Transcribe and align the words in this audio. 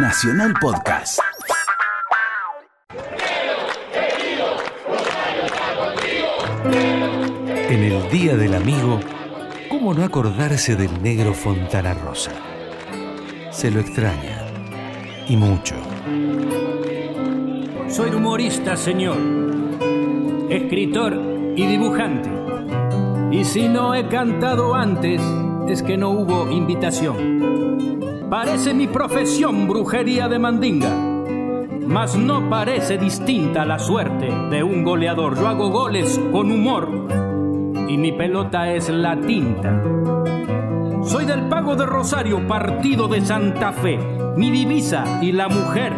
Nacional 0.00 0.54
Podcast. 0.60 1.18
En 7.68 7.82
el 7.82 8.08
Día 8.08 8.36
del 8.36 8.54
Amigo, 8.54 9.00
¿cómo 9.68 9.94
no 9.94 10.04
acordarse 10.04 10.76
del 10.76 11.02
negro 11.02 11.34
Fontana 11.34 11.94
Rosa? 11.94 12.30
Se 13.50 13.72
lo 13.72 13.80
extraña, 13.80 14.46
y 15.26 15.36
mucho. 15.36 15.74
Soy 17.88 18.10
humorista, 18.10 18.76
señor, 18.76 19.18
escritor 20.48 21.20
y 21.56 21.66
dibujante. 21.66 22.30
Y 23.32 23.44
si 23.44 23.68
no 23.68 23.96
he 23.96 24.06
cantado 24.06 24.76
antes, 24.76 25.20
es 25.68 25.82
que 25.82 25.96
no 25.96 26.10
hubo 26.10 26.48
invitación. 26.48 28.17
Parece 28.30 28.74
mi 28.74 28.86
profesión 28.86 29.66
brujería 29.66 30.28
de 30.28 30.38
mandinga, 30.38 30.90
mas 31.86 32.14
no 32.14 32.50
parece 32.50 32.98
distinta 32.98 33.64
la 33.64 33.78
suerte 33.78 34.30
de 34.50 34.62
un 34.62 34.84
goleador. 34.84 35.34
Yo 35.38 35.48
hago 35.48 35.70
goles 35.70 36.20
con 36.30 36.52
humor 36.52 37.08
y 37.88 37.96
mi 37.96 38.12
pelota 38.12 38.70
es 38.70 38.90
la 38.90 39.18
tinta. 39.18 39.82
Soy 41.04 41.24
del 41.24 41.48
Pago 41.48 41.74
de 41.74 41.86
Rosario, 41.86 42.46
partido 42.46 43.08
de 43.08 43.22
Santa 43.22 43.72
Fe. 43.72 43.98
Mi 44.36 44.50
divisa 44.50 45.20
y 45.22 45.32
la 45.32 45.48
mujer, 45.48 45.94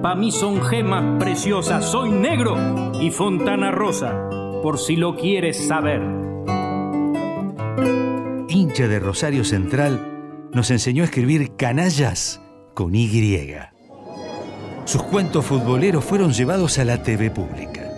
pa' 0.00 0.14
mí 0.14 0.30
son 0.30 0.62
gemas 0.62 1.18
preciosas. 1.18 1.84
Soy 1.84 2.10
negro 2.10 2.56
y 3.00 3.10
Fontana 3.10 3.72
Rosa, 3.72 4.28
por 4.62 4.78
si 4.78 4.94
lo 4.94 5.16
quieres 5.16 5.66
saber. 5.66 6.02
Hincha 8.46 8.86
de 8.86 9.00
Rosario 9.00 9.42
Central, 9.42 10.17
nos 10.58 10.72
enseñó 10.72 11.04
a 11.04 11.06
escribir 11.06 11.54
canallas 11.54 12.40
con 12.74 12.92
Y. 12.92 13.54
Sus 14.86 15.04
cuentos 15.04 15.46
futboleros 15.46 16.04
fueron 16.04 16.32
llevados 16.32 16.80
a 16.80 16.84
la 16.84 17.00
TV 17.00 17.30
pública. 17.30 17.88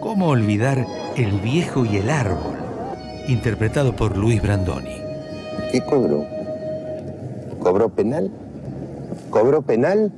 ¿Cómo 0.00 0.28
olvidar 0.28 0.86
El 1.16 1.40
viejo 1.40 1.84
y 1.84 1.96
el 1.96 2.08
árbol? 2.08 2.54
Interpretado 3.26 3.96
por 3.96 4.16
Luis 4.16 4.40
Brandoni. 4.40 4.96
¿Qué 5.72 5.80
cobró? 5.84 6.24
¿Cobró 7.58 7.88
penal? 7.88 8.30
¿Cobró 9.30 9.62
penal? 9.62 10.12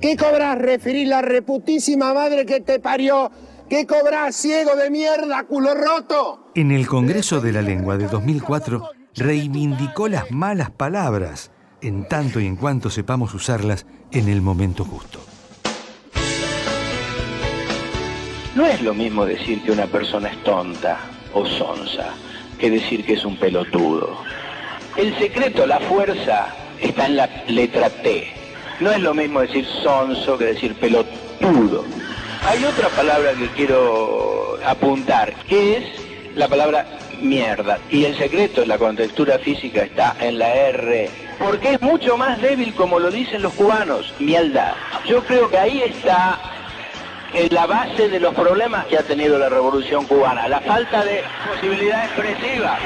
¿Qué 0.00 0.16
cobras, 0.16 0.58
referir 0.58 1.06
la 1.06 1.22
reputísima 1.22 2.12
madre 2.12 2.44
que 2.44 2.60
te 2.60 2.80
parió? 2.80 3.30
¿Qué 3.68 3.86
cobras, 3.86 4.34
ciego 4.34 4.74
de 4.74 4.90
mierda, 4.90 5.44
culo 5.44 5.74
roto? 5.76 6.50
En 6.56 6.72
el 6.72 6.88
Congreso 6.88 7.40
de 7.40 7.52
la 7.52 7.62
Lengua 7.62 7.96
de 7.96 8.08
2004 8.08 8.95
reivindicó 9.16 10.08
las 10.08 10.30
malas 10.30 10.70
palabras, 10.70 11.50
en 11.80 12.06
tanto 12.08 12.40
y 12.40 12.46
en 12.46 12.56
cuanto 12.56 12.90
sepamos 12.90 13.34
usarlas 13.34 13.86
en 14.12 14.28
el 14.28 14.42
momento 14.42 14.84
justo. 14.84 15.20
No 18.54 18.64
es 18.66 18.80
lo 18.80 18.94
mismo 18.94 19.26
decir 19.26 19.62
que 19.62 19.72
una 19.72 19.86
persona 19.86 20.28
es 20.28 20.42
tonta 20.42 20.98
o 21.34 21.44
sonsa 21.44 22.14
que 22.58 22.70
decir 22.70 23.04
que 23.04 23.14
es 23.14 23.24
un 23.24 23.36
pelotudo. 23.36 24.16
El 24.96 25.16
secreto, 25.18 25.66
la 25.66 25.78
fuerza, 25.80 26.46
está 26.80 27.06
en 27.06 27.16
la 27.16 27.28
letra 27.48 27.90
T. 27.90 28.32
No 28.80 28.90
es 28.90 29.00
lo 29.00 29.12
mismo 29.12 29.40
decir 29.40 29.66
sonso 29.82 30.38
que 30.38 30.46
decir 30.46 30.74
pelotudo. 30.74 31.84
Hay 32.46 32.64
otra 32.64 32.88
palabra 32.90 33.32
que 33.34 33.48
quiero 33.48 34.58
apuntar, 34.64 35.34
que 35.48 35.76
es 35.76 35.84
la 36.34 36.48
palabra 36.48 36.95
mierda. 37.20 37.78
Y 37.90 38.04
el 38.04 38.16
secreto, 38.16 38.64
la 38.64 38.78
contextura 38.78 39.38
física 39.38 39.82
está 39.82 40.16
en 40.20 40.38
la 40.38 40.54
R. 40.54 41.10
Porque 41.38 41.74
es 41.74 41.80
mucho 41.80 42.16
más 42.16 42.40
débil, 42.40 42.74
como 42.74 42.98
lo 42.98 43.10
dicen 43.10 43.42
los 43.42 43.52
cubanos, 43.54 44.12
mierda. 44.18 44.74
Yo 45.06 45.22
creo 45.24 45.50
que 45.50 45.58
ahí 45.58 45.82
está 45.82 46.38
en 47.34 47.54
la 47.54 47.66
base 47.66 48.08
de 48.08 48.20
los 48.20 48.34
problemas 48.34 48.86
que 48.86 48.96
ha 48.96 49.02
tenido 49.02 49.38
la 49.38 49.48
revolución 49.48 50.06
cubana, 50.06 50.48
la 50.48 50.60
falta 50.60 51.04
de 51.04 51.22
posibilidad 51.52 52.04
expresiva. 52.04 52.78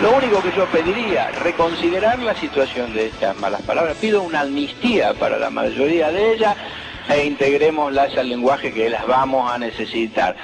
Lo 0.00 0.12
único 0.16 0.40
que 0.40 0.50
yo 0.56 0.64
pediría, 0.66 1.30
reconsiderar 1.42 2.18
la 2.20 2.34
situación 2.34 2.94
de 2.94 3.08
estas 3.08 3.36
malas 3.36 3.60
palabras. 3.62 3.98
Pido 4.00 4.22
una 4.22 4.40
amnistía 4.40 5.12
para 5.12 5.38
la 5.38 5.50
mayoría 5.50 6.10
de 6.10 6.32
ellas 6.32 6.56
e 7.10 7.26
integrémoslas 7.26 8.16
al 8.16 8.30
lenguaje 8.30 8.72
que 8.72 8.88
las 8.88 9.06
vamos 9.06 9.50
a 9.52 9.58
necesitar. 9.58 10.36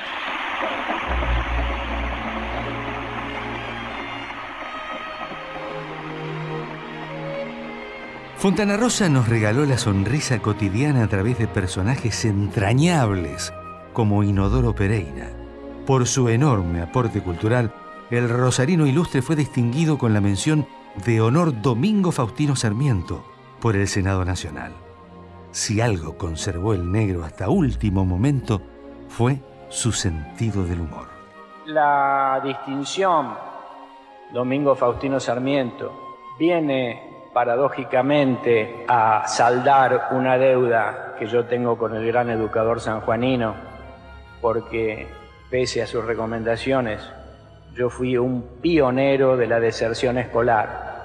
Fontana 8.38 8.76
Rosa 8.76 9.08
nos 9.08 9.30
regaló 9.30 9.64
la 9.64 9.78
sonrisa 9.78 10.40
cotidiana 10.40 11.04
a 11.04 11.08
través 11.08 11.38
de 11.38 11.48
personajes 11.48 12.26
entrañables 12.26 13.50
como 13.94 14.22
Inodoro 14.22 14.74
Pereira. 14.74 15.30
Por 15.86 16.06
su 16.06 16.28
enorme 16.28 16.82
aporte 16.82 17.22
cultural, 17.22 17.72
el 18.10 18.28
rosarino 18.28 18.86
ilustre 18.86 19.22
fue 19.22 19.36
distinguido 19.36 19.96
con 19.96 20.12
la 20.12 20.20
mención 20.20 20.66
de 21.06 21.22
honor 21.22 21.62
Domingo 21.62 22.12
Faustino 22.12 22.56
Sarmiento 22.56 23.24
por 23.58 23.74
el 23.74 23.88
Senado 23.88 24.22
Nacional. 24.26 24.74
Si 25.50 25.80
algo 25.80 26.18
conservó 26.18 26.74
el 26.74 26.92
negro 26.92 27.24
hasta 27.24 27.48
último 27.48 28.04
momento, 28.04 28.60
fue 29.08 29.40
su 29.70 29.92
sentido 29.92 30.62
del 30.64 30.82
humor. 30.82 31.08
La 31.64 32.38
distinción 32.44 33.32
Domingo 34.30 34.76
Faustino 34.76 35.18
Sarmiento 35.18 35.90
viene 36.38 37.15
paradójicamente 37.36 38.86
a 38.88 39.28
saldar 39.28 40.08
una 40.12 40.38
deuda 40.38 41.16
que 41.18 41.26
yo 41.26 41.44
tengo 41.44 41.76
con 41.76 41.94
el 41.94 42.06
gran 42.06 42.30
educador 42.30 42.80
sanjuanino, 42.80 43.54
porque 44.40 45.06
pese 45.50 45.82
a 45.82 45.86
sus 45.86 46.02
recomendaciones, 46.02 47.02
yo 47.74 47.90
fui 47.90 48.16
un 48.16 48.42
pionero 48.62 49.36
de 49.36 49.48
la 49.48 49.60
deserción 49.60 50.16
escolar. 50.16 50.96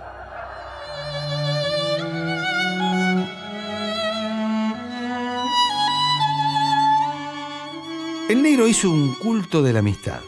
El 8.30 8.42
negro 8.42 8.69
hizo 8.69 8.90
un 8.90 9.16
culto 9.16 9.62
de 9.62 9.74
la 9.74 9.80
amistad. 9.80 10.22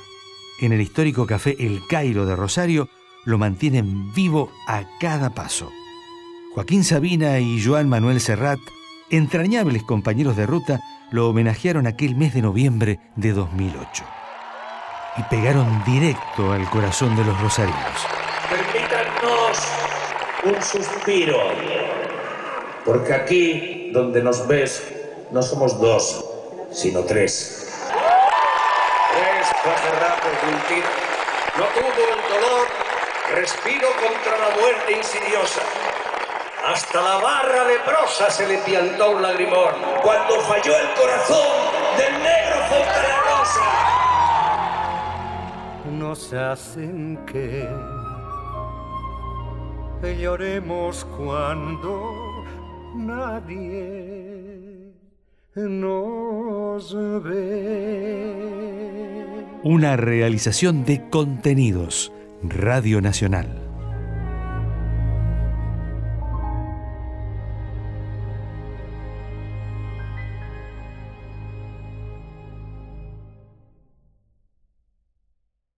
En 0.60 0.74
el 0.74 0.82
histórico 0.82 1.26
café 1.26 1.56
El 1.58 1.88
Cairo 1.88 2.26
de 2.26 2.36
Rosario 2.36 2.90
lo 3.24 3.38
mantienen 3.38 4.12
vivo 4.14 4.52
a 4.68 4.84
cada 5.00 5.30
paso. 5.30 5.72
Joaquín 6.54 6.84
Sabina 6.84 7.40
y 7.40 7.64
Joan 7.64 7.90
Manuel 7.90 8.22
Serrat, 8.22 8.60
entrañables 9.10 9.82
compañeros 9.82 10.38
de 10.38 10.46
ruta, 10.46 10.82
lo 11.10 11.28
homenajearon 11.28 11.88
aquel 11.88 12.16
mes 12.16 12.36
de 12.36 12.44
noviembre 12.44 13.00
de 13.16 13.34
2008. 13.34 14.04
Y 15.18 15.24
pegaron 15.24 15.84
directo 15.84 16.52
al 16.52 16.70
corazón 16.70 17.16
de 17.16 17.26
los 17.26 17.42
rosarinos. 17.42 18.08
Permítanos 18.52 19.58
un 20.44 20.62
suspiro, 20.62 21.40
porque 22.86 23.14
aquí 23.14 23.90
donde 23.92 24.22
nos 24.22 24.48
ves 24.48 24.94
no 25.32 25.42
somos 25.42 25.80
dos, 25.82 26.24
sino 26.72 27.02
tres. 27.02 27.68
Tres 29.10 29.48
no 31.58 31.64
tuvo 31.66 31.88
el 31.88 32.22
dolor, 32.30 32.68
respiro 33.34 33.88
contra 34.00 34.38
la 34.38 34.56
muerte 34.56 34.92
insidiosa. 34.92 35.62
Hasta 36.66 37.02
la 37.02 37.18
barra 37.18 37.66
leprosa 37.68 38.30
se 38.32 38.48
le 38.48 38.58
piantó 38.60 39.18
un 39.18 39.22
lagrimón 39.22 39.74
cuando 40.02 40.40
falló 40.42 40.74
el 40.78 40.94
corazón 40.98 41.46
del 41.98 42.14
negro 42.24 42.56
Fontana 42.70 43.18
Rosa. 43.28 43.68
Nos 45.92 46.32
hacen 46.32 47.20
que 47.26 47.68
lloremos 50.18 51.06
cuando 51.18 52.46
nadie 52.96 54.94
nos 55.56 56.94
ve. 57.24 58.54
Una 59.64 59.98
realización 59.98 60.86
de 60.86 61.10
contenidos. 61.10 62.14
Radio 62.42 63.02
Nacional. 63.02 63.63